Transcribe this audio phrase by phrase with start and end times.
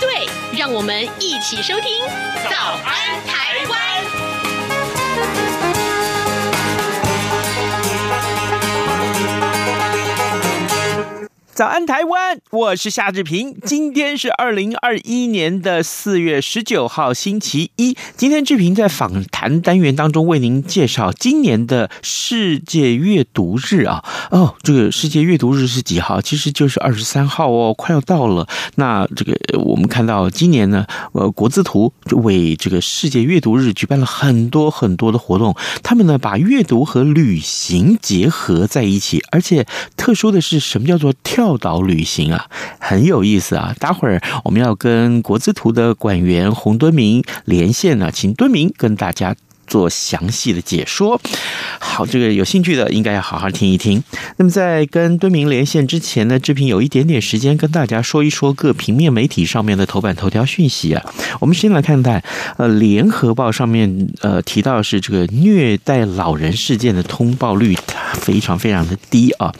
[0.00, 0.28] 对，
[0.58, 2.04] 让我们一起收听
[2.50, 4.04] 《早安台湾》。
[11.56, 12.38] 早安，台湾！
[12.50, 13.56] 我是夏志平。
[13.64, 17.96] 今天是二零二一年的四月十九号，星期一。
[18.14, 24.04] 今天志平在访谈单元当中为您介绍今年的世界阅读日啊。
[24.30, 26.20] 哦，这个世界阅读日是几号？
[26.20, 28.46] 其实就是二十三号哦，快要到了。
[28.74, 35.56] 那这个我们看到今年呢，呃，国字图为这个世界阅读日举办了很多很多的活动。
[35.82, 39.66] 他们呢，把阅读和旅行结合在一起，而且
[39.96, 41.45] 特殊的是什么叫做跳？
[41.46, 42.46] 跳岛旅行啊，
[42.80, 43.72] 很有意思啊！
[43.78, 49.36] 待会儿我们要跟国资图的馆员洪敦明连线呢，请敦明跟大家。
[49.66, 51.20] 做详细的解说。
[51.78, 54.02] 好，这个有兴趣的应该要好好听一听。
[54.36, 61.04] 那么在跟敦明连线之前呢，志平有一点点时间跟大家说一说各平面媒体上面的头版头条讯息啊。
[61.40, 62.22] 我们先来看待
[62.56, 67.76] 呃，《联合报》上面呃提到是这个虐待老人事件的通报率
[68.14, 69.52] 非常非常的低啊。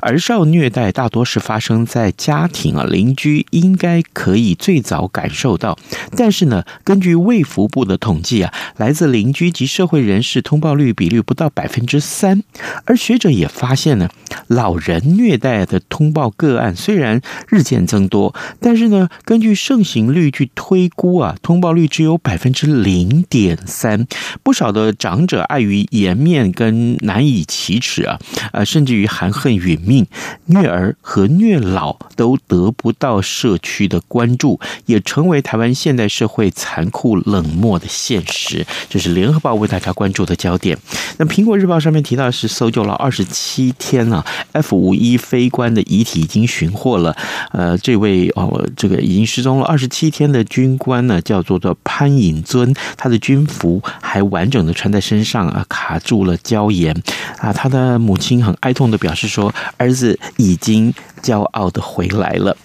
[0.00, 5.78] 儿少虐待大多是发生在家庭啊，邻居应该可以最早感受到。
[6.16, 12.42] 但是呢，根据卫福部的统计啊，来自邻居及社会人士通报率比率不到百分之三，
[12.84, 14.08] 而学者也发现呢，
[14.46, 24.06] 老人虐待的通报个案虽然日渐增多，但是呢，根据盛行率去推估啊，通报率只有百分之零点三。
[24.42, 28.18] 不少的长者碍于颜面跟难以启齿啊，
[28.52, 30.06] 呃，甚至于含恨殒命，
[30.46, 38.66] 虐儿和虐老都得不到社区的关注，也成为台湾现代社会残酷冷漠的现实。
[38.88, 40.76] 这是联合报为大家关注的焦点。
[41.18, 47.14] 那苹果日报上面提到是搜救了二十七天啊，F 五一飞官的遗体已经寻获了。
[47.52, 56.94] 呃，这位哦，这个已经失踪了二十七天的军官呢，叫做做潘颖尊，他的军服还完整的穿在身上啊，卡住了胶盐
[57.38, 57.52] 啊。
[57.52, 60.92] 他的母亲很哀痛的表示说，儿子已经
[61.22, 62.56] 骄傲的回来了。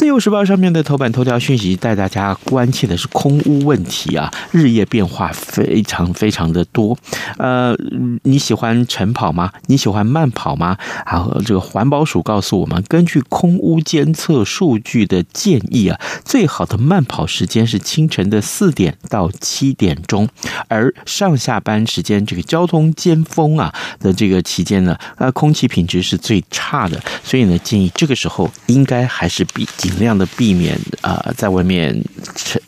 [0.00, 6.96] 自由时报上面的头版头条讯息带大家关切的是空污问题啊，日夜变化非常非常的多。
[7.36, 7.76] 呃，
[8.22, 9.52] 你喜欢晨跑吗？
[9.66, 10.78] 你喜欢慢跑吗？
[11.04, 20.26] 然后，这个环保署告诉我们，根据空污监测数据的建议啊，最好的慢跑时间是清晨的四点到七点钟，
[20.68, 29.68] 而上下班时间这个交通尖峰啊的这个期间呢，呃，空气品质是最差的，所以呢，建议这个时候应该还是比。
[29.90, 32.02] 尽量的避免啊、在外面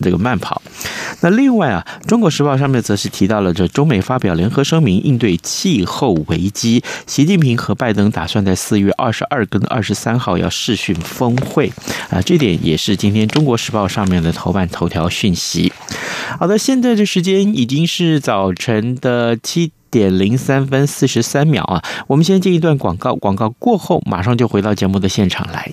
[0.01, 0.61] 这个慢跑。
[1.21, 6.83] 那另外啊，《中国时报》上面则是提到了这中美发表联合声明应对气候危机。
[7.07, 11.73] 习近平和拜登打算在四月二十二跟二十三号要视讯峰会
[12.11, 15.73] 啊，这点也是今天《中国时报》上面的头版头条讯息。
[16.39, 25.73] 好的，现在的时间已经是早晨的七点零三分四十三秒啊，我们先进一段广告，广告过后马上就回到节目的现场来。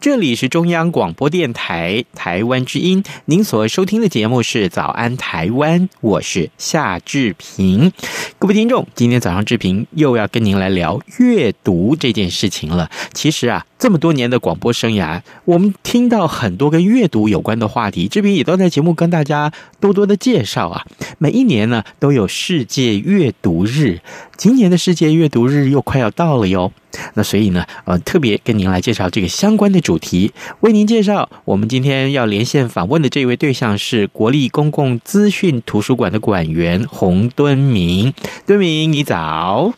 [0.00, 7.92] 这里是中央广播电台台湾之音，您所收听的节目是《早安台湾》，我是夏志平。
[8.38, 12.88] 各位听众，今天早上志平又要跟您来聊阅读这件事情了。
[13.12, 20.86] 其实啊，这么多年的广播生涯，我们听到很多跟阅读有关的话题，志平也都在节目跟大家多多的介绍啊。
[21.18, 23.98] 每一年呢，都有世界阅读日，
[24.36, 26.72] 今年的世界阅读日又快要到了哟。
[27.14, 30.30] 那所以呢，呃，特别跟您来介绍这个相关的主题，
[30.60, 38.12] 为您介绍我们今天要连线访问的这位对象是国立公共资讯图书馆的馆员洪敦明。
[38.46, 39.72] 敦明，你早。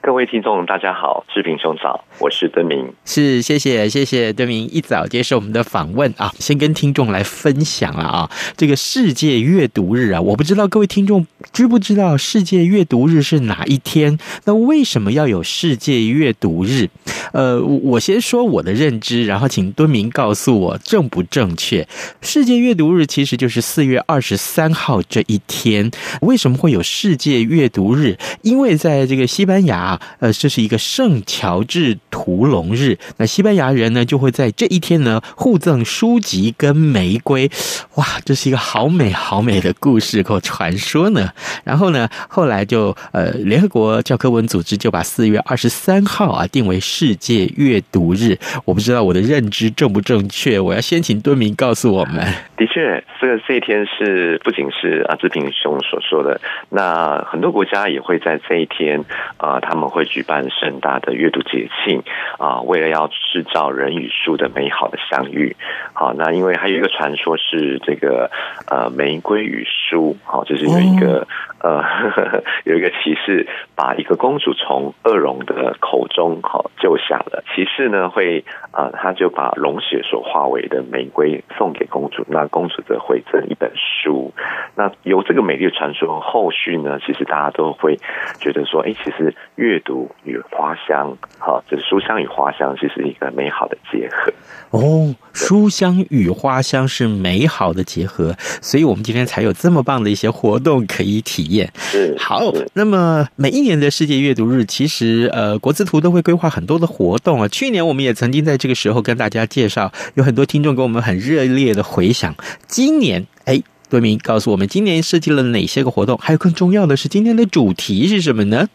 [0.00, 14.18] 各位听众，大家好，志平兄早，我是敦明，是谢谢谢谢敦明一早接受我们的访问啊，先跟听众来分享了啊，这个世界阅读日啊，我不知道各位听众知不知道世界阅读日是哪一天？
[14.44, 16.90] 那为什么要有世界阅读日？
[17.32, 21.88] 呃，我先说我的认知，然后请敦明告诉我正不正确。
[22.20, 25.90] 世界阅读日其实就是四月二十三号这一天。
[26.20, 28.18] 为什么会有世界阅读日？
[28.42, 29.98] 因为在这个西班牙。
[30.18, 37.50] 呃，这是一个圣乔治屠龙日，那西班牙人呢就会在这一天呢互赠书籍跟玫瑰，
[37.96, 41.30] 哇，这是一个好美好美的故事或传说呢。
[41.64, 48.38] 然后呢，后来就呃，联合国教科文组织就把四月二十三号啊定为世界阅读日。
[48.64, 52.16] 我不知道我的认知正不正确，我要先请敦明告诉我们。
[52.56, 59.04] 的确，这个这一天是不仅是阿志平兄所说的，那很多国家也会在这一天
[59.36, 59.80] 啊，他。
[59.80, 61.99] 们会举办盛大的阅读节庆
[62.38, 65.56] 啊，为了要制造人与书的美好的相遇。
[65.94, 68.30] 好，那因为还有一个传说是这个
[68.68, 71.26] 呃玫瑰与书，好，就是有一个
[71.60, 77.42] 呃呵呵 有一个骑士把一个公主从恶龙的口中好救下了。
[77.54, 84.32] 骑士呢会啊、呃，他就把龙血所化为的玫瑰送给公主，那公主则会赠一本书。
[84.74, 87.96] 那由这个美丽的传说后续呢，其实大家都会
[88.38, 94.32] 觉得说，哎，其实阅阅读与花香，好，就是书香与花香，其实是一个美好的结合。
[94.70, 98.32] 哦，书香与花香是美好的结合，
[98.62, 101.72] 所以我们今天才有这么棒的一些活动可以体验。
[101.76, 102.40] 是好，
[102.74, 107.48] 那么每一年的世界阅读日，其实呃，国字图都会规划很多的活动啊。
[107.48, 112.32] 去年我们也曾经在这个时候跟大家介绍，有很多听众给我们很热烈的回响。
[112.68, 116.16] 今年，哎，多明告诉我们，今年设计了哪些个活动？
[116.18, 118.68] 还有更重要的是，今天的主题是什么呢？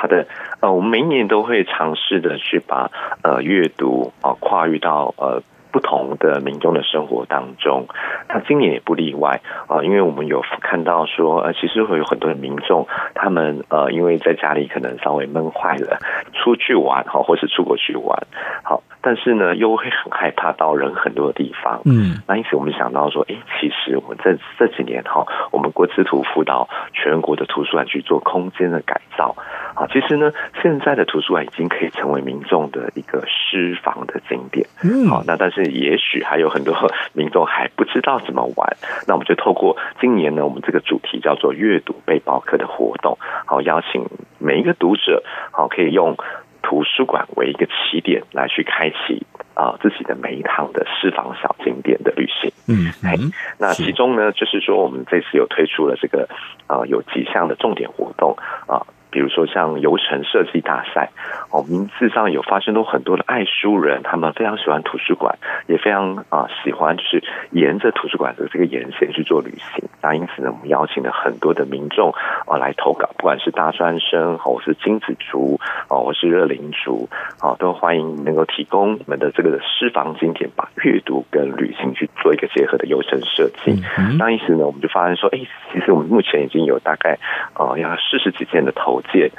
[0.00, 0.26] 好的，
[0.60, 2.90] 呃，我们每一年都会尝试的去把
[3.22, 7.86] 呃阅读啊、跨越到呃不同的民众的生活当中，
[8.28, 15.98] 那今年也不例外啊、呃，因为我们有看到说呃，其实会有很多的民众，他们呃因为在家里可能稍微闷坏了，
[16.34, 18.18] 出去玩哈，或是出国去玩，
[18.62, 18.82] 好。
[19.02, 21.80] 但是呢，又会很害怕到人很多的地方。
[21.86, 29.34] 嗯，那因此我们想到说，哎，其实我们这这几年哈，我们国资图辅导全国的图书馆去做空间的改造。
[29.74, 30.30] 啊，其实呢，
[30.60, 34.66] 现在的图书馆已经可以成为民众的一个私房的景点。
[34.84, 36.74] 嗯，好，那但是也许还有很多
[37.12, 38.76] 民众还不知道怎么玩。
[39.06, 44.04] 那我们就透过今年呢，我们这个主题叫做阅读背包客的活动，好，邀请
[44.38, 46.16] 每一个读者，好，可以用。
[46.62, 52.52] 图书馆为一个起点，来去开启啊、呃、自己的每一趟的私房小景点的旅行。
[52.68, 56.28] 嗯，嗯，那其中呢，就是说我们这次有推出了这个
[56.66, 58.36] 啊、呃、有几项的重点活动
[58.68, 58.86] 啊。
[59.10, 61.10] 呃比如说像游程设计大赛，
[61.50, 65.36] 哦，名字上有发生都很多的爱书人，他们非常喜欢图书馆，
[65.66, 69.88] 也非常啊喜欢就是沿着图书馆的这个沿线去做旅行。
[70.00, 72.12] 那因此呢，我们邀请了很多的民众
[72.46, 77.08] 啊来投稿，不管是大专生，或是金子族，哦，或是热灵族，
[77.40, 83.82] 啊，都欢迎能够提供我们的这个私房景点，把阅读跟旅行去做一个结合的游程设计。
[84.18, 85.40] 那因此呢，我们就发现说，哎，
[85.72, 87.18] 其实我们目前已经有大概
[87.54, 88.99] 啊要四十几件的投。
[89.12, 89.30] 件，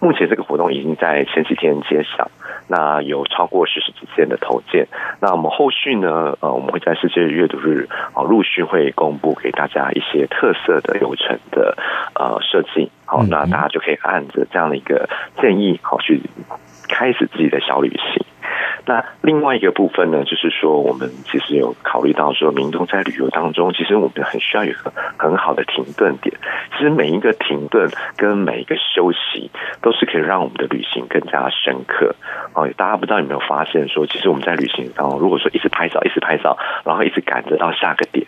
[0.00, 2.30] 目前这个活动已经在前几天揭晓，
[2.68, 4.86] 那有超过四十几件的投件。
[5.20, 6.36] 那我们后续呢？
[6.40, 11.76] 呃，我们会在世界阅读日啊，陆续会公布给大家一些特色的流程的
[12.14, 12.90] 呃设计。
[13.04, 15.08] 好，那大家就可以按着这样的一个
[15.40, 16.20] 建议，好去
[16.88, 18.24] 开始自己的小旅行。
[18.86, 26.34] 那另外一个部分呢，就是说，我们其实有考虑到说，民众在旅游当中，其实我们很需要有一个很好的停顿点。
[26.72, 29.50] 其实每一个停顿跟每一个休息，
[29.82, 32.14] 都是可以让我们的旅行更加深刻。
[32.54, 38.26] 哦，大家不知道有没有发现说，其实我们在旅行当中，如果说一直拍照，一直拍照，然后一直赶着到下个点，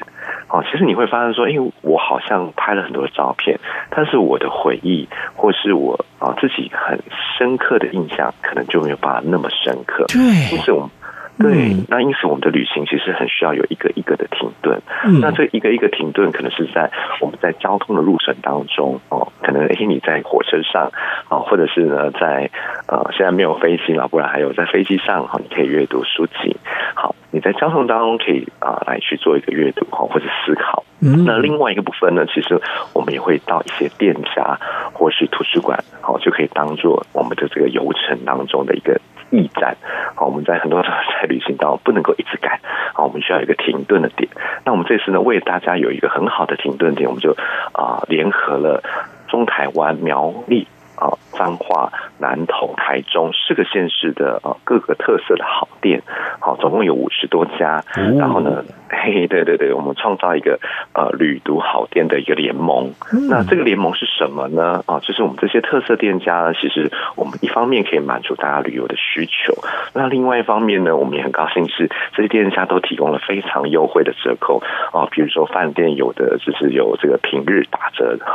[0.49, 3.59] 哦，其实你会发现说，因为我好像拍了很多照片，
[3.91, 6.99] 但是我的回忆或是我啊自己很
[7.39, 10.05] 深刻的印象，可能就没有办法那么深刻。
[10.09, 10.42] 对。
[10.51, 10.91] 因此，我们
[11.39, 14.81] 对，那因此我们的旅行其实很需要有一个一个的停顿。
[15.05, 20.93] 嗯、那这一个一个停顿，可能是在我们在交通的路程当中哦，可能诶你在火车上
[21.29, 22.51] 啊，或者是呢在
[22.87, 26.57] 呃现在没有飞机了，不然还有在飞机上哈，你可以阅读书籍。
[26.95, 30.85] 好，你在交通当中可以啊来去做一个阅读哈，或者思考。
[31.01, 32.61] 嗯，那另外一个部分呢，其实
[32.93, 34.61] 我们也会到一些店家
[34.93, 39.01] 或是图书馆，好就可以当做我们的这个游程当中的一个。
[39.33, 39.77] 驿站，
[40.15, 42.61] 好，我们在很多时候在旅行当中不能够一直赶，
[42.93, 44.29] 好，我们需要一个停顿的点。
[44.65, 47.35] 那我们这次呢，为大家有一个很好的停顿点，我们就
[47.73, 48.83] 啊、联合了
[49.29, 51.91] 中台湾苗栗啊彰化
[52.23, 56.01] 南投台中四个县市的啊各个特色的好店，
[56.39, 57.83] 好，总共有五十多家，
[58.17, 58.65] 然后呢。
[58.95, 60.61] 嘿，对对对，我们创造一个
[60.93, 62.93] 呃旅读好店的一个联盟。
[63.27, 64.85] 那这个联盟是什么呢？
[64.87, 69.55] 啊，就是我们这些特色店家呢，其实我们一方面可以满足大家旅游的需求，
[69.95, 74.63] 那另外一方面呢，我们也很高兴是这些店家都提供了非常优惠的折扣
[74.93, 78.27] 啊，比如说饭店有的就是有这个平日打折的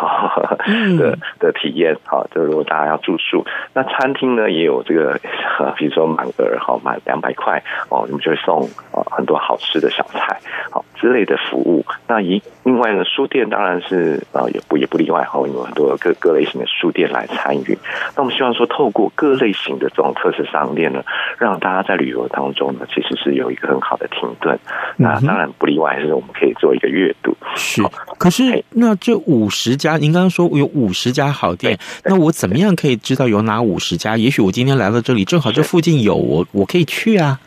[0.98, 3.46] 的的体验，好，就如果大家要住宿，
[3.78, 5.20] 那餐厅呢也有这个，
[5.78, 10.40] 比如说满额好满两百块哦，你们就会送啊很多好吃的小菜。
[10.72, 17.78] 好之类的服务，那一另外呢，书店当然是啊，也不也不例外哈，有很多各各类型的书店来参与。
[18.16, 21.04] 那我们希望说，透过各类型的这种特色商店呢，
[21.38, 24.58] 让大家在旅游当中呢，其实是有一个很好的停顿。
[24.98, 27.38] 那当然不例外，是我们可以做一个阅读。
[27.56, 27.84] 是，
[28.18, 34.16] 可是那这五十家，您刚刚说有五十家好店，那我怎么样可以知道有哪五十家？
[34.18, 37.40] 也许我今天来到这里，正好这附近有，我我可以去啊。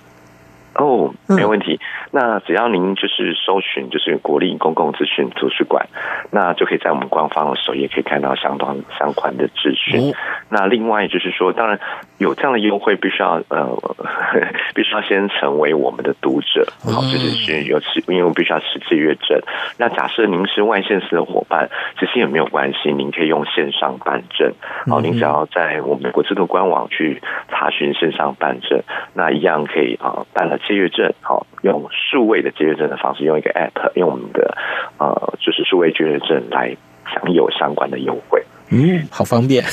[0.75, 1.79] 哦，没问题。
[2.13, 5.87] 那只要您就是搜寻，就是国立公共资讯图书馆，
[6.31, 10.13] 那就可以在我们官方的首页可以看到相当相关的资讯。
[10.49, 11.79] 那另外就是说，当然
[12.19, 13.77] 有这样的优惠，必须要呃，
[14.75, 19.41] 必须要先成为我们的读者，好，就是是有持，因为我们必须要持借阅证。
[19.77, 24.53] 那假设您是外县市的伙伴，其实也没有关系，您可以用线上办证。
[24.87, 28.83] 好，您只要在我们国资处官网去查询线上办证，
[29.15, 31.89] 那一样可以啊办了借阅证，好用。
[31.91, 34.57] 数位的借阅证的方式，用一个 App，用我们的
[34.99, 36.77] 呃，就是数位借阅证来
[37.13, 38.43] 享有相关的优惠。
[38.73, 39.65] 嗯，好方便。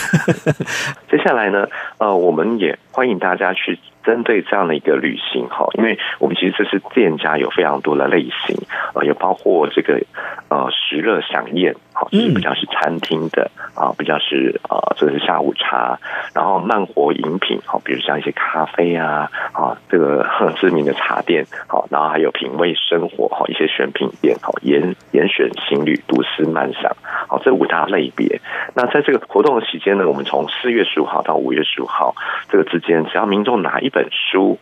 [1.10, 1.67] 接下来呢，
[2.00, 8.58] 呃，我们也欢迎大家去针对这样的一个旅行哈，因为我们其实这是店家有非常多的类型，
[8.96, 10.01] 呃，也包括这个
[10.50, 16.00] 呃食乐享宴，好，就是比较是餐厅的啊，比较是呃，这个是下午茶，
[16.34, 20.25] 然后慢活饮品，好，比如像一些咖啡啊，啊，这个
[20.57, 26.91] 知名的茶店，好，然后还有品味生活，好，一些选品店，好，严严选行旅，独思慢享，
[27.27, 28.41] 好，这五大类别。
[28.74, 32.15] 那在这个活动的期间呢，我们从四月十五号到五月十五号
[32.50, 34.57] 这个之间，只要民众拿一本书，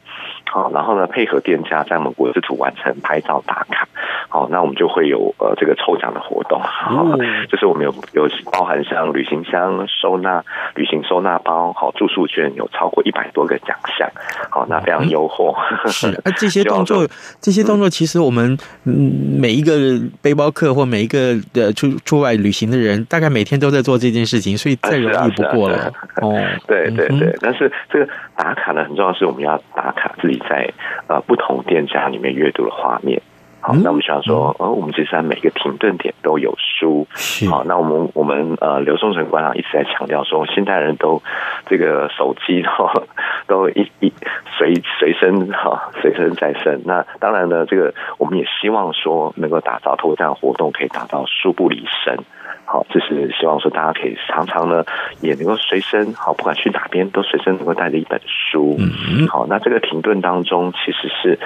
[0.51, 3.88] 好，然后呢配合店家在我们国资处完成拍照打卡，
[4.27, 7.17] 好，那我们就会有呃这个抽奖的活动，好，
[7.50, 10.43] 就是我们有有包含像旅行箱收纳、
[10.75, 14.09] 旅行收纳包，好，住宿券有超过一百多个奖项，
[14.50, 15.45] 好，那非常优惠。
[15.88, 17.07] 是，那 这些动作，
[17.39, 25.91] 这些动作其实我们嗯每一个背包客或每一个的出出外旅行的人，大概每天都在做这件事情，所以再容易不过了。
[26.21, 26.33] 哦，
[26.67, 30.71] 对对对，但是这个打卡呢，很重要，是我们要打卡自己在
[31.07, 33.21] 呃不同店家里面阅读的画面。
[33.65, 37.07] 好，那我们想说，呃，我们其实在每个停顿点都有书。
[37.50, 41.19] 好，那我们我们呃刘松成馆长一直在强调说，现代人都
[41.65, 42.93] 这个手机哈
[43.48, 44.13] 都一一
[44.55, 46.79] 随随身哈随身在身。
[46.86, 52.19] 那当然呢，这个我们也希望说，能够打造透过这样活动，可以打造书不离身。
[52.65, 54.84] 好，就是希望说大家可以常常呢，
[55.22, 58.75] 也能够随身好，不管去哪边都随身能够带着一本书。
[58.79, 61.39] 嗯，好，那这个停顿当中，其实是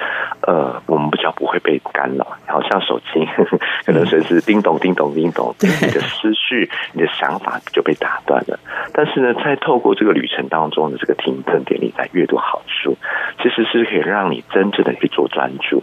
[0.46, 3.26] 呃，我们比较不会被干扰，好像手机
[3.84, 8.58] 可能随时叮咚叮咚叮咚，你的思绪、你的想法就被打断了。
[8.94, 12.96] 但是呢，在透过这个旅程当中的这个停顿点，你在阅读好书，
[13.42, 15.82] 其实是可以让你真正的去做专注。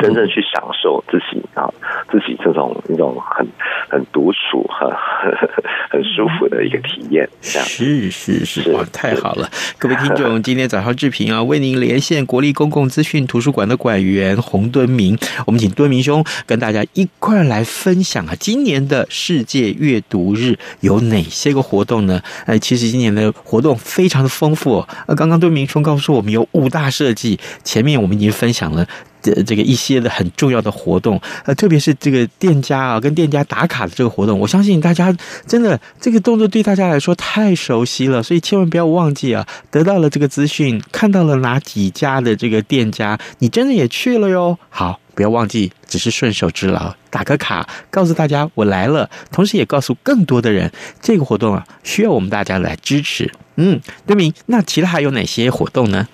[0.00, 1.70] 真正去享受自己啊，
[2.10, 3.46] 自己这种一种很
[3.96, 4.86] 很独处、很
[5.90, 7.26] 很舒服的一个体验。
[7.40, 9.50] 是是是，哇，太好了！
[9.78, 22.20] 各位听众，今天早上志平啊，为您连线国立公共资讯图书馆的馆员洪敦明，我们请敦明兄跟大家一块来分享啊，今年的世界阅读日有哪些个活动呢？
[22.44, 24.86] 哎，其实今年的活动非常的丰富。
[25.06, 28.86] 呃，刚刚敦明兄告诉我们有五大设计，前面我们已经分享了。
[29.34, 35.14] 的这个一些的很重要的活动，呃，特别是这个店家啊跟店家打卡的这个活动，我相信大家
[35.46, 44.58] 真的这个动作对大家来说太熟悉了，所以千万不要忘记啊，得到了这个资讯，看到了哪几家的这个店家，你真的也去了哟。
[44.70, 53.32] 好，不要忘记，只是顺手之劳，打个卡，告诉大家我来了，同时也告诉更多的人，这个活动啊需要我们大家来支持。
[53.56, 56.06] 嗯，对明，那其他还有哪些活动呢？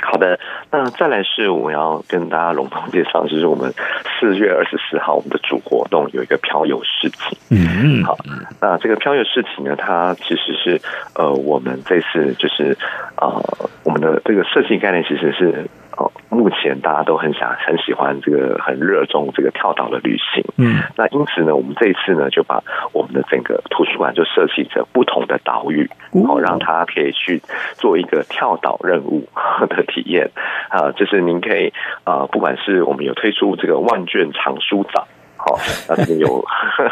[0.00, 0.38] 好的，
[0.72, 3.72] 那再来是我要跟大家隆重介绍，就是我们
[4.18, 7.38] 四月二十四号我们的主活动有一个漂游市集。
[7.50, 8.16] 嗯，好，
[8.60, 10.80] 那这个漂游市集呢，它其实是
[11.14, 12.76] 呃，我们这次就是
[13.16, 13.40] 呃，
[13.84, 15.68] 我们的这个设计概念其实是。
[15.96, 27.42] 哦，目前大家都很想很喜欢这个很热衷这个跳岛的旅行，嗯，那因此呢，我们这一次呢就把我们的整个图书馆就设计成不同的岛屿，然后、让他可以去
[27.74, 29.28] 做一个跳岛任务
[29.68, 30.30] 的体验。
[30.70, 31.72] 啊，就是您可以
[32.04, 35.06] 啊，不管是我们有推出这个万卷藏书岛，
[35.36, 35.58] 好、哦，
[35.88, 36.42] 那这边有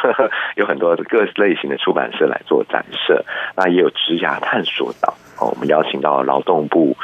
[0.57, 3.25] 有很多各类型的出版社来做展示，
[3.57, 5.14] 那也有职涯探索岛。
[5.47, 6.97] 我们邀请到劳动部，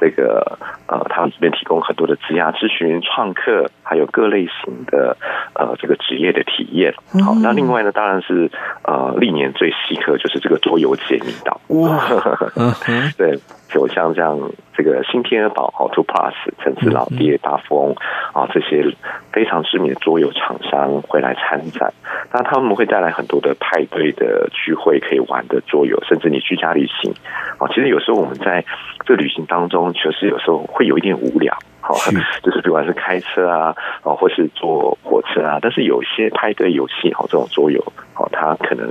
[0.00, 5.16] 这个呃，他们这边提供很多的职涯咨询、创客，还有各类型的
[5.54, 6.94] 呃这个职业的体验。
[7.24, 8.50] 好，那另外呢，当然是
[8.82, 11.60] 呃历年最稀客就是这个桌游解密岛。
[11.68, 12.04] 哇，
[13.16, 13.38] 对，
[13.74, 14.38] 就像这样
[14.76, 17.96] 这个新天鹅堡、好 Two Plus、城市老爹、大富翁
[18.32, 18.94] 啊这些
[19.32, 21.92] 非常知名的桌游厂商会来参展。
[22.32, 27.12] 那他们会带来很多的派对的聚会，可以玩的桌游，甚至你居家旅行
[27.58, 27.88] 啊，其实。
[27.94, 28.64] 有时候我们在
[29.04, 31.94] 这旅行当中，确实有时候会有一点无聊，好，
[32.42, 38.88] 就是不管是开车啊，啊，或是坐火车啊，但是有一些派对游戏，好，这种桌游，好，它可能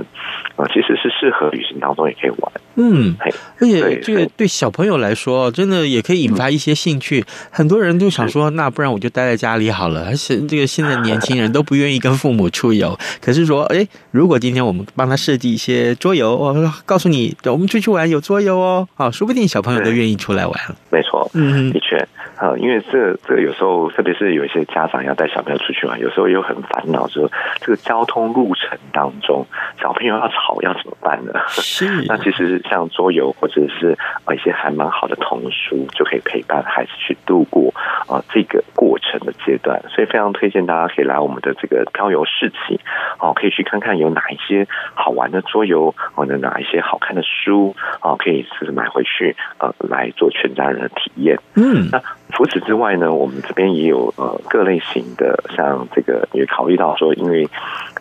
[0.56, 3.16] 啊，其实是适合旅行当中也可以玩，嗯，
[3.60, 7.24] 而且这个对小朋友来说，真的也可以引发一些兴趣。
[7.50, 10.04] 很多人都想说，那不然我就待在家里好了。
[10.06, 16.54] 而且这个现在年轻人都不愿意跟父母出游， 可是说，哎，如果今天我们帮他设计一些桌游，我
[16.84, 18.86] 告诉你，我们出去玩有桌游哦。
[18.94, 20.54] 好，说不定小朋友都愿意出来玩。
[20.90, 21.96] 没错，嗯，的确，
[22.36, 29.46] 啊，因为这这个有时候，特别是有一些家长要带小朋友出去玩，有时候又很烦恼，说这个交通路程当中，
[29.80, 31.32] 小朋友要吵要怎么办呢？
[31.48, 37.72] 是， 那其实像桌游或者是啊一些还蛮好的童书，就可以陪伴孩子去度过
[38.08, 39.80] 啊这个过程的阶段。
[39.88, 42.80] 所以非常推荐大家可以来我们的这个漂游市集，
[43.20, 51.38] 哦，可以去看看有哪一些好玩的桌游，或者哪一些好看的书，哦，可以是买回去呃来做全家人的体验。
[51.54, 52.02] 嗯，那
[52.34, 57.48] 除此之外呢，我们这边也有呃各类型的，像这个也考虑到说，因为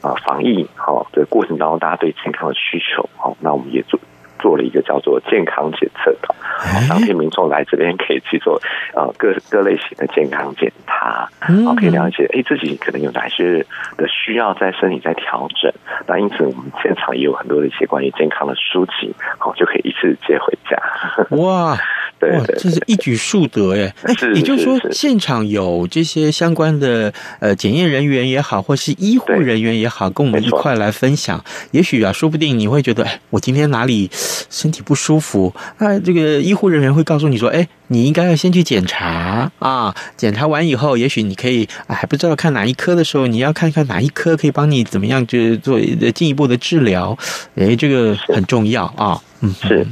[0.02, 4.00] 啊防疫好的过程当中，大家对健康的需求，好，那我们也做。
[4.39, 6.36] 做了一个叫做健康检测的，
[6.89, 8.62] 当地民众来这边可以去做
[8.93, 13.65] 呃各各类型的健康检查，好，可以了解哎自己可能有哪些
[13.96, 15.72] 的需要在身体在调整。
[16.08, 20.78] 那因此我们现场也有很多的一些关于健康的书籍，好，就可以一次接回家。
[21.38, 21.78] 哇！
[22.32, 23.94] 哇，这是一举数得耶！
[24.04, 31.44] 哎，也就是说，现场有这些相关的呃检验人员也好，或是医护人员也好，跟我们一块来分享。
[31.72, 34.10] 也许啊，说不定你会觉得，哎，我今天哪里
[34.50, 35.54] 身体不舒服？
[35.80, 39.94] 那这个医护人员会告诉你说，哎，你应该要先去检查啊。
[40.16, 45.80] 检查完以后，也许你可以啊，还不知道看哪一科的时候，你要看看哪一科可以帮你怎么样，就是做
[46.14, 47.18] 进一步的治疗。
[47.56, 49.22] 哎，这个很重要啊。
[49.42, 49.88] 嗯，是是。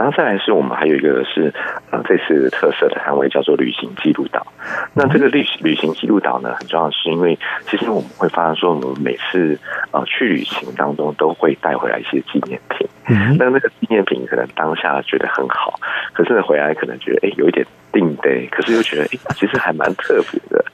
[0.00, 1.52] 然后再来是我们还有一个是
[1.90, 4.46] 呃这次特色的摊位叫做旅行记录岛。
[4.94, 9.58] 那这个旅旅行记录岛呢，很重要是因为其实我们会发现说，我们每次
[9.90, 12.88] 呃去旅行当中都会带回来一些纪念品。
[13.10, 15.78] 嗯，那那个纪念品可能当下觉得很好，
[16.14, 20.64] 可是呢回来可能觉得哎有一点定位，可是又觉得哎其实还蛮特别的。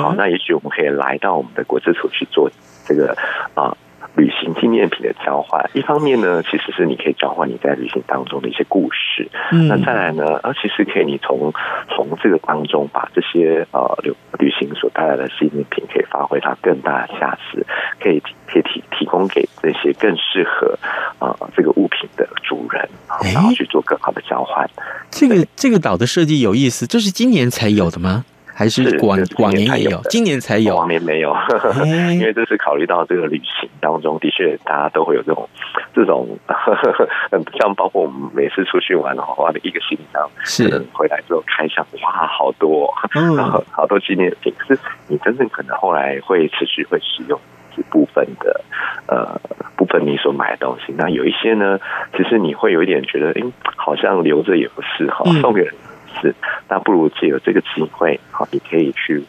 [0.00, 2.48] 好，那也许我们可以来到我们的国之处去做
[2.84, 3.16] 这个
[3.54, 3.64] 啊。
[3.64, 3.76] 呃
[4.16, 9.28] 旅行纪念品的交换，一方面呢，其实是你可以交换你在旅行当中的一些故事。
[9.52, 11.52] 嗯，那再来呢，呃其实可以你从
[11.88, 17.64] 从这个当中把这些呃旅旅行所带来的纪念品，可以发挥它更大的价值，
[18.00, 20.78] 可以可以提提供给这些更适合
[21.18, 22.88] 呃这个物品的主人，
[23.34, 24.68] 然后去做更好的交换。
[25.10, 28.24] 这个这个岛的设计有意思，这是今年才有的吗？
[28.56, 31.36] 还是往往年也有，今年才有，往年没有，
[32.14, 35.46] 因为这是考虑到这个旅行当中的确大家都会有这种
[35.94, 36.26] 这种，
[37.60, 40.86] 像包括我们每次出去玩的话，的一个行李箱是。
[40.94, 47.38] 回来之后开箱，哇，好多，然 后好多纪念品，可是你真正可能后来会持续会使用
[47.76, 48.58] 一部分的
[49.06, 49.38] 呃
[49.76, 51.78] 部分你所买的东西，那有一些呢，
[52.16, 53.42] 其实你会有一点觉得，哎，
[53.76, 55.74] 好像留着也不是哈，送给人。
[56.20, 56.34] 次，
[56.68, 59.24] 那不如借由这个机会，好，你可以去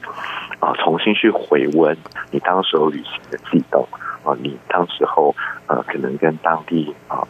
[0.60, 1.95] 啊重新去回温
[2.32, 3.88] 你当时候旅行的悸动
[4.23, 5.36] 啊，你当时候
[5.67, 7.26] 呃可能跟当地啊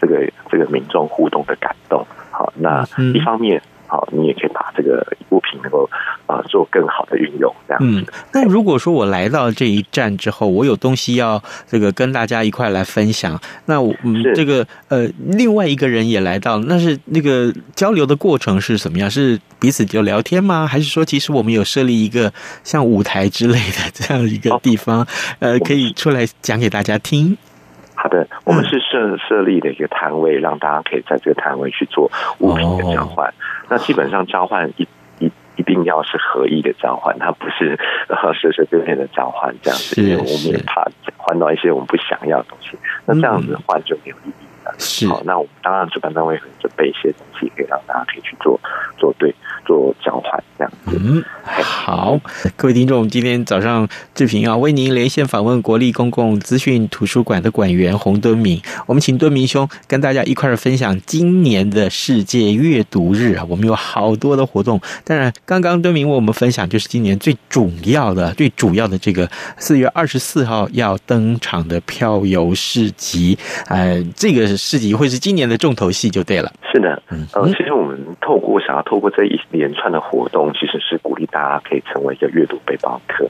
[0.00, 2.84] 这个这个民众互动的感动，好，那
[3.14, 3.62] 一方面。
[3.88, 5.88] 好，你也可以把这个物品能够
[6.26, 7.82] 啊、呃、做更好的运用，这样。
[7.82, 19.10] 嗯，那如果说我来到这一站之后，我有东西要这个跟大家一块来分享，那我嗯这个呃另外一个人也来到，那是那个交流的过程是什么样？
[19.10, 20.66] 是彼此就聊天吗？
[20.66, 25.06] 还是说其实我们有设立一个像舞台之类的这样一个地方，
[25.38, 27.36] 呃，可以出来讲给大家听？
[28.00, 32.08] 好的，我们是设设立的一个摊位，让大家可以在这个摊位去做
[32.38, 33.34] 物品的交换。
[33.68, 34.86] 那基本上交换一
[35.18, 37.76] 一一定要是合意的交换，它不是
[38.40, 42.78] 随随便便的交换这样子，因为我们也怕换到一些我们不想要的东西。
[43.04, 44.74] 那这样子换就没有意义了。
[44.78, 48.60] 是，好，那我们当然主办单位会准备一些东西，可以让大家可以去做
[48.96, 49.34] 做对。
[49.66, 52.18] 做交换这样子，嗯，好，
[52.56, 76.52] 各位听众，今天早上志平啊，为您连线访问国立公共资讯图书馆的馆员洪敦明，我们请敦明兄跟大家一块儿分享今年的世界阅读日啊，我们有好多的活动，当然刚刚敦明为我们分享就是今年最主要的、最主要的这个四月二十四号要登场的票游市集，呃，这个市集会是今年的重头戏就对了。
[76.70, 79.38] 是的，嗯，呃，其实我们透过想要透过这一。
[79.50, 83.26] 连串的活动其实是鼓励大家可以成为一个阅读背包客，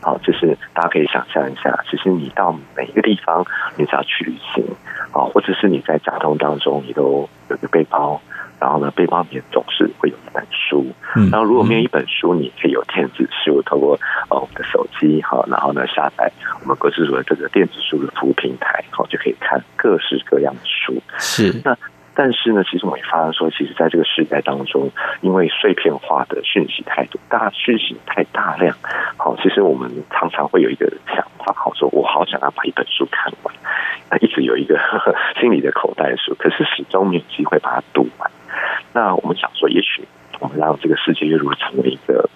[0.00, 3.44] 好，就是大家可以想象一下，其实你到每一个地方，
[3.76, 4.62] 你只要去旅行，
[5.10, 8.20] 啊，或者是你在交通当中，你都有个背包，
[8.64, 13.94] 然后呢，背包里面总是会有一本书，嗯，然后如果没有一本书，你可以有电子书，透过
[14.30, 21.60] 呃我们的手机，哈，然后呢下载我们国资组的这个电子书的服务平台，好，就可以看各式各样的书，是。
[21.62, 21.76] 那。
[22.14, 28.76] 但是呢，其实我们也发现说，其实在这个时代当中，因为碎片化的讯息太多，大讯息太大量，
[29.16, 33.54] 好，其实我们常常会有一个想法，好，说我好想要把一本书看完，
[34.10, 38.30] 那一直有一个呵 呵心里的口袋书，可是始终没有机会把它读完。
[38.92, 40.06] 那我们想说，也许
[40.38, 42.30] 我们让这个世界阅读成为一个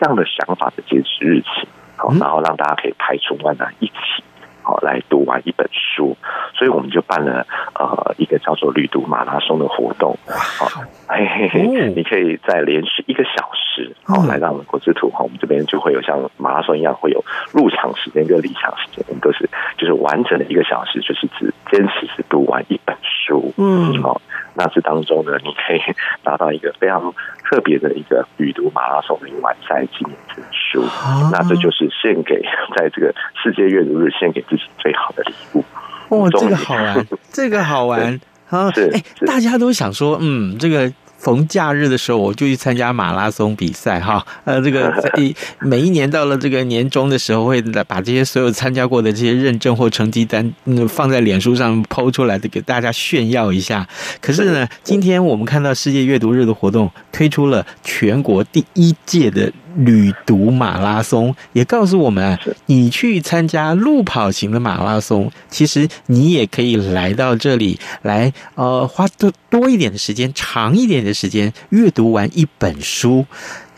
[0.00, 4.24] 这样的想法的截止日期，好，然后让大家可以排除万难，一起。
[4.68, 6.14] 好，来读完一本书，
[6.54, 10.14] 所以我们就办了呃一个叫做“旅读马拉松”的活动。
[10.28, 10.66] 好，
[11.08, 13.67] 嘿嘿嘿，你可以在连续一个小时，
[14.04, 23.52] 好，来到我们国之图，哈，我们这边就会有像马拉松一样，会有入场时间跟离场时间，我们都是就是完整的一个小时，就是只坚持是读完一本书。
[23.56, 24.20] 嗯，好。
[24.54, 25.80] 那这当中呢，你可以
[26.24, 27.14] 拿到一个非常
[27.44, 30.82] 特别的一个旅读马拉松的一个完赛纪念证书。
[30.82, 32.42] 啊、那这就是献给
[32.76, 35.64] 在这个世界阅读日献给自己最好的礼物。
[36.08, 38.68] 哦， 这个好玩，这个好玩啊！
[38.92, 40.92] 哎，大家都想说，嗯，这个。
[41.28, 44.24] 逢假日的时候，我就去参加马拉松比赛哈。
[44.44, 53.86] 呃，这个 一每一年到了这个年终的时候，会把这些所有参加过的这些认证或成绩单，嗯，放在脸书上 PO 出来，给大家炫耀一下。
[54.22, 59.52] 可是呢，今天我们看到世界阅读日的活动推出了全国第一届的。
[59.78, 73.24] 旅读马拉松也告诉我们啊，你去参加路跑型的马拉松，其实你也可以来到这里来，呃，花多多一点的时间，长一点的时间阅读完一本书。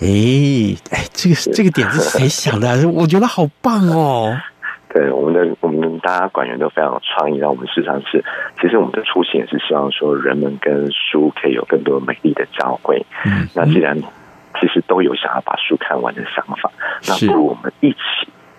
[0.00, 0.06] 哎
[0.90, 2.88] 哎，这个这个点子谁想的？
[2.88, 4.34] 我觉得好棒哦！
[4.94, 8.24] 对，我们的我们大家馆员都非常有创意，让我们事实上是，
[8.60, 13.04] 其实我们的初心也是希望说，人们跟书可以有更多美丽的交汇。
[13.26, 14.00] 嗯，那既然。
[14.60, 16.70] 其实都有想要把书看完的想法，
[17.08, 17.98] 那不如我们一起。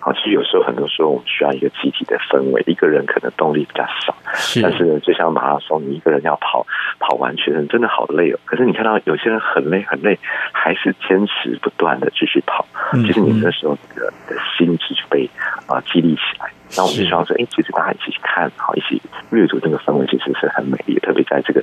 [0.04, 6.66] 好，其实有时候很多时候我们需要一个集体的氛围，一个人可能动力比较少，是但是呢，就像马拉松，你一个人要跑
[6.98, 8.38] 跑完全程真的好累哦。
[8.44, 10.18] 可是你看到有些人很累很累，
[10.50, 12.66] 还是坚持不断的继续跑，
[13.06, 15.30] 其实你那时候你的你的心智就被
[15.68, 16.50] 啊、呃、激励起来。
[16.76, 21.62] 那我们希望说，哎，其实大家一起去看，好，一起阅读，这个氛围其实是很美丽的，特别在这个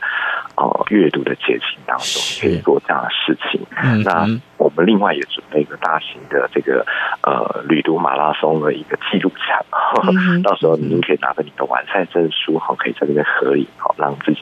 [0.55, 3.61] 呃阅读的节庆当中，可以做这样的事情。
[3.81, 4.27] 嗯，那
[4.59, 6.85] 我们另外也准备一个大型的这个
[7.23, 9.65] 呃旅读马拉松的一个记录墙，
[10.03, 14.41] 嗯、 到时候您可以拿着你的完赛证书，好，可以在这边合影，好，让自己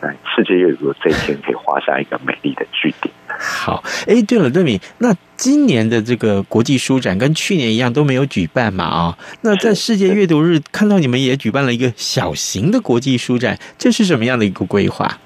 [0.00, 3.14] 在世界阅读的这一天可以画下一个美丽的句点。
[3.38, 8.84] 好，哎，对了，敦明，那今年的这个国际书展跟去年一样都没有举办嘛？
[8.84, 15.18] 啊、哦，那在世界阅读日看到你们也举办了一个小型的国际书展，这是什么样的一个规划？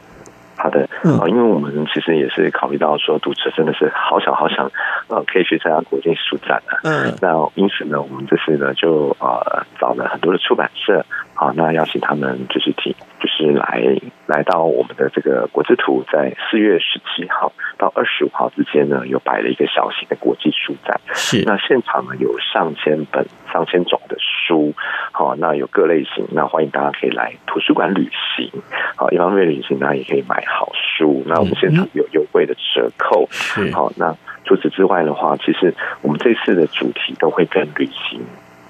[0.57, 0.88] 好的，
[1.21, 4.71] 啊，因为我们其实也是考虑到说，读者真的是好想好想，
[5.09, 6.79] 呃，可以去参加国际书展的。
[6.85, 13.83] 嗯，那因此呢，我们这次呢就呃找了很多的出版社，啊，那邀请他们就是提，就是来
[14.27, 21.01] 来到我们的这个国之图，在四月十七号到二十五号之间呢，有摆了一个小型的国际书展。
[21.15, 24.74] 是，那现场呢有上千本、上千种的书，
[25.12, 28.50] 好，那有各类型，那欢迎大家可以来图书馆旅行。
[28.96, 33.28] 好，一方面旅行呢也可以买好书，那我们现场有优惠的折扣。
[33.72, 38.20] 好，那除此之外的话，其实我们这次的主题都会跟旅行。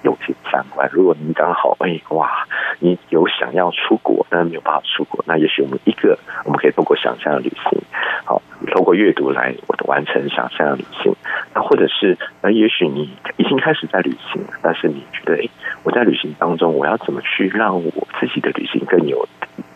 [0.03, 0.89] 有些相关。
[0.93, 2.47] 如果您刚好哎哇，
[2.81, 7.81] 你有想要出国，但是没有办法出国，那也许我们一个，我们可以透过想象的旅行，
[8.25, 9.55] 好，透过阅读来
[9.87, 11.15] 完成想象的旅行。
[11.55, 15.49] 那或者是，那也许你已经开始在旅行，但是你觉得哎，
[15.83, 19.29] 我在旅行当中，我要怎么去让我自己的旅行更有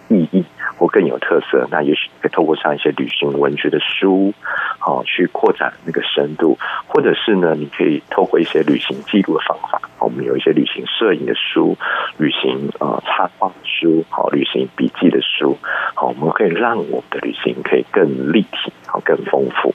[0.09, 0.45] 意义？
[0.79, 4.33] 或更有特色，那也许可以透过上一些旅行文学的书，
[4.79, 11.77] 好去扩展那个深度，或者是呢，你可以透过一些旅行记录的方法，我们有一些旅行摄影的书、
[12.19, 15.57] 旅行呃插画书、好旅行笔记的书，
[15.95, 19.75] 好，我们可以让我们的旅行可以更立体，好更丰富。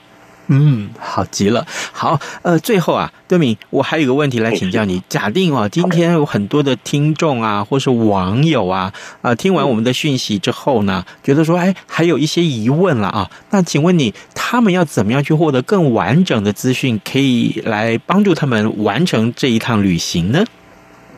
[0.54, 1.66] 嗯，好极了。
[1.92, 5.02] 好，呃，最后啊，敦敏，我还有一个问题来请教你。
[5.08, 13.30] 假定啊，今天有很多的听众啊，或是网友啊，啊、呃，听完我们的讯息之后呢，觉得说，哎，还有一些疑问了啊。
[13.50, 20.44] 那请问你，他们要怎么样去获得更完整的资讯，可以来帮助他们完成这一趟旅行呢？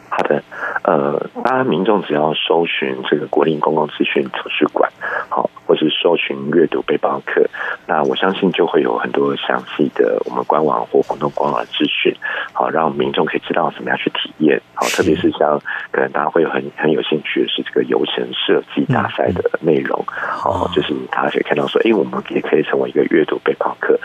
[0.08, 0.44] 好的。
[0.84, 4.92] 呃，大家民众只要搜寻这个国立公共资讯图书馆，
[5.30, 7.44] 好，或是搜寻阅读背包客，
[7.86, 12.14] 那我相信就会有很多详细的我们官网或活动官网资讯，
[12.52, 23.98] 好，让民众可以知道怎么样去体验，好，特别是像可能大家会有很很有兴趣的是这个游程设计大赛的内容，好，就是大家可以看到说，哎，我们也可以成为一个阅读背包客。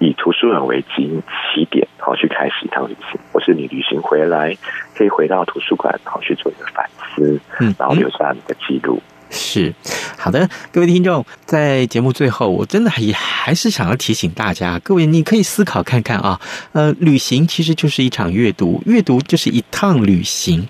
[0.00, 1.20] 以图书馆为基
[1.52, 4.56] 起点，好去开始一趟旅行，或是你旅行回来
[4.96, 9.02] 可以回到图书馆，好去做一个反思，嗯，然后留下你的记录。
[9.30, 9.74] 是，
[10.16, 16.40] 好的，各位听众，在节目最后，我真的也还是想要提醒大家，各位你可以思考看看啊，
[16.72, 20.66] 呃，旅行其实就是一场阅读，阅读就是一趟旅行。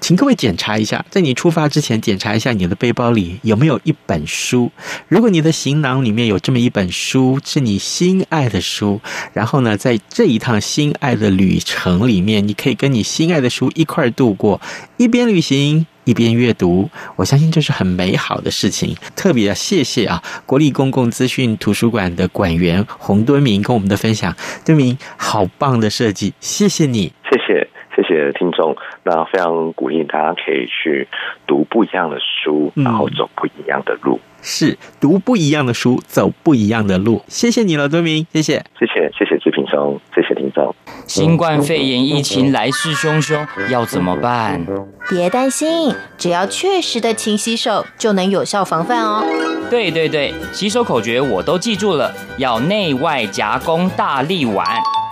[0.00, 4.72] 请各位检查一下，在你出发之前，检查一下你的背包里有没有一本书。
[5.08, 8.98] 如果你的行囊里面有这么一本书，是你心爱的书，
[9.34, 14.58] 然后呢，在这一趟心爱的旅程里面，你可以跟你心爱的书一块度过，
[14.96, 16.90] 一边旅行一边阅读。
[17.14, 18.96] 我相信这是很美好的事情。
[19.14, 27.68] 特别要谢谢啊，国立公共资讯图书馆的馆员洪敦明跟我们的分享，敦明好棒的设计，谢谢你，谢谢。
[28.02, 31.08] 谢谢听众，那非常鼓励大家可以去
[31.46, 34.16] 读不一样的书，然后走不一样的路。
[34.16, 37.22] 嗯、是读不一样的书，走不一样的路。
[37.28, 40.74] 谢谢你了，敦明，谢谢，谢谢，谢谢志平兄，谢谢听众。
[41.06, 44.64] 新冠肺炎疫情来势汹汹，要怎么办？
[45.08, 49.24] 别担心，只要确实的勤洗手，就能有效防范哦。
[49.68, 54.66] 对对对，洗手口诀我都记住了，要内外夹攻大立腕。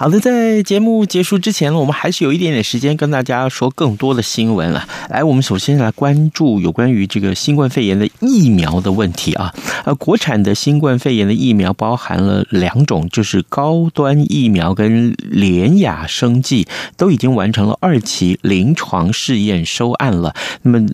[0.00, 4.86] 好的，在节目结束之前呢，我们还是有一点点时间跟大家说更多的新闻了。
[5.10, 9.52] 来，我们首先来关注有关于这个新冠肺炎的疫苗的问题啊。
[9.84, 20.32] 呃，国产的新冠肺炎的疫苗包含了两种，就是高端疫苗跟联亚生技都已经完成了二期临床试验收案了。
[20.62, 20.86] 那么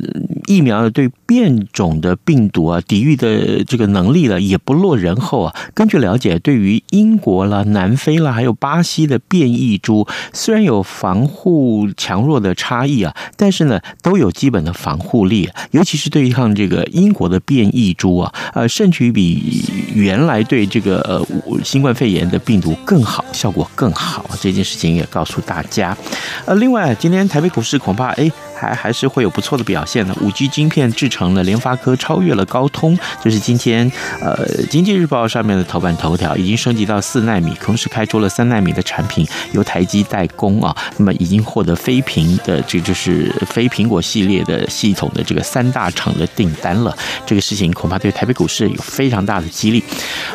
[0.47, 5.55] 疫苗呢，对变种的病毒啊，抵御的这个能力呢，也不落人后啊。
[5.75, 8.94] 根据了解，对于英国啦、南非啦，还有巴西。
[9.07, 21.27] 的变异株虽然有防护强弱的差异啊，但是呢都有基本的防护力，尤其是对抗这个英国的变异株啊，呃，甚至于比原来对这个呃
[21.65, 24.25] 新冠肺炎的病毒更好，效果更好。
[24.41, 25.97] 这件事情也告诉大家。
[26.45, 28.31] 呃，另外今天台北股市恐怕哎。
[28.65, 30.15] 台还是会有不错的表现的。
[30.21, 46.97] 五 G 晶片制成了，联发科超越了高通，就是今天呃《经济日报》上面的头版头条，已经升级到四纳米，同时开出了三纳米的产品，由台积代工啊，那么已经获得非苹的这就是非苹果系列的系统的这个三大厂的订单了。
[47.27, 49.83] 这个事情恐怕对台北股市有非常大的激励。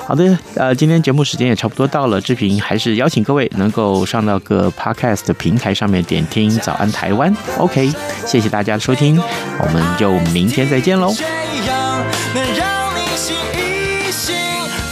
[0.06, 7.34] 好的，呃，今天节目时间也差不多到了，志平还是邀请各位能够上到各 Podcast 平台上面点听《早安台湾》。
[7.58, 7.92] OK，
[8.26, 9.20] 谢谢大家的收听，
[9.60, 11.14] 我们就明天再见喽。
[12.34, 14.36] 能让你醒一醒，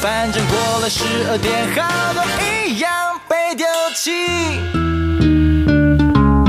[0.01, 2.23] 反正过了十二点，好多
[2.65, 2.91] 一样
[3.27, 4.86] 被丢弃。